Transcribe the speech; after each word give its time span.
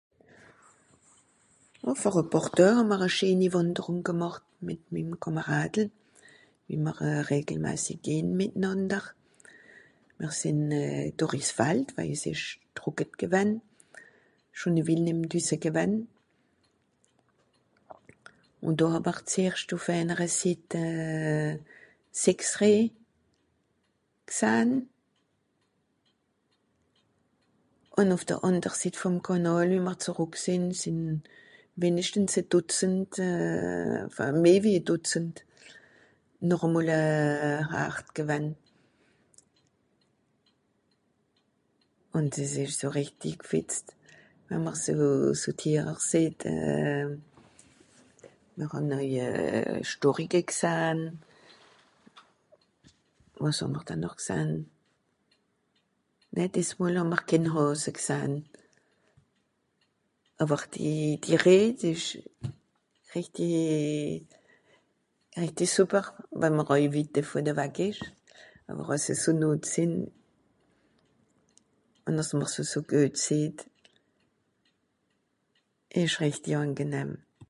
Vor 2.01 2.15
e 2.21 2.23
pààr 2.33 2.47
Doe 2.57 2.73
hà 2.77 2.83
mr 2.89 3.03
e 3.07 3.07
scheni 3.15 3.47
Wànderùng 3.53 4.01
gemàcht 4.07 4.45
mìt 4.67 4.81
mim 4.93 5.09
Kàmàràdel, 5.23 5.87
wie 6.67 6.77
mr 6.85 7.01
regelmasig 7.31 7.99
gehn 8.05 8.27
mìtnànder. 8.39 9.05
Mìr 10.19 10.31
sìnn 10.39 10.61
euh... 10.79 11.07
dùrri 11.17 11.41
s'Fald 11.49 11.87
waje 11.95 12.15
s'ìsch 12.21 12.47
drùcket 12.75 13.17
gewänn. 13.21 13.51
Schon 14.57 14.75
wie(...) 14.87 15.17
düsse 15.31 15.55
gewann. 15.65 15.93
Ùn 18.65 18.75
do 18.79 18.85
hà 18.93 18.99
mr 19.05 19.17
zeerscht 19.33 19.69
ùff 19.75 19.85
ènere 19.99 20.27
Sitt 20.39 20.67
euh... 20.85 21.53
sechs 22.23 22.49
Reh 22.61 22.89
gsahn. 24.29 24.69
Ùn 27.99 28.13
ùff 28.15 28.23
de 28.29 28.35
ànder 28.47 28.75
Sitt 28.81 28.97
vùm 29.01 29.17
Kànàl 29.25 29.67
wie 29.71 29.81
mr 29.87 29.97
zerrùck 30.03 30.33
sìnn 30.45 30.65
sìn 30.83 30.99
wenigschtens 31.81 32.33
e 32.37 32.43
Dùtzend 32.51 33.11
euh... 33.27 34.05
enfin 34.05 34.37
meh 34.43 34.61
wie 34.63 34.77
e 34.79 34.83
Dùtzend 34.87 35.33
noche 36.47 36.67
e 36.69 36.73
mol(...) 36.73 36.89
gewann. 38.19 38.47
ùn 42.15 42.25
dìs 42.33 42.53
ìsch 42.63 42.75
so 42.79 42.89
rìchti 42.91 43.29
gfìtzt, 43.43 43.85
we'mr 44.47 44.75
so... 44.83 44.93
so 45.41 45.49
Tierer 45.59 45.97
seht. 46.09 46.39
Euh... 46.45 47.09
mìr 48.59 48.69
hàn 48.73 48.89
oei 48.97 49.13
Storricke 49.91 50.41
gsahn. 50.51 50.99
Wàs 53.41 53.59
hà'mr 53.63 53.83
da 53.87 53.95
noch 53.95 54.17
gsahn? 54.19 54.51
né 56.35 56.43
dìs 56.53 56.71
mol 56.79 56.97
hà 56.99 57.03
mr 57.11 57.21
kén 57.29 57.45
Hàse 57.55 57.91
gsahn. 57.99 58.33
Àwer 60.41 60.63
die... 60.73 61.15
die 61.23 61.37
Reh 61.45 61.69
die 61.79 61.93
ìsch 61.95 62.11
rìchti... 63.15 63.45
rìchti 65.41 65.65
sùper, 65.77 66.05
wann'r 66.39 66.69
oei 66.75 66.85
witt 66.93 67.11
devùn 67.15 67.47
ewag 67.55 67.77
ìsch. 67.87 68.03
Àwer 68.69 68.85
wa'se 68.89 69.13
so 69.23 69.31
nàh 69.33 69.55
sìnn, 69.75 69.93
wenn 72.05 72.17
mr 72.17 72.47
se 72.51 72.63
so 72.67 72.81
guet 72.89 73.15
seht, 73.25 73.57
ìsch 76.03 76.19
rìchti 76.21 76.51
àngenahm. 76.61 77.31